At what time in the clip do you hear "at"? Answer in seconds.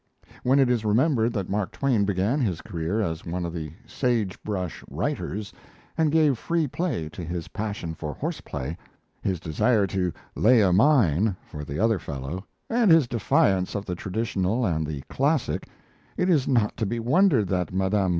17.53-17.67